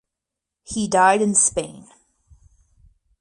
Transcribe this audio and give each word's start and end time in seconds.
He 0.63 0.87
died 0.87 1.21
in 1.21 1.35
Spain. 1.35 1.85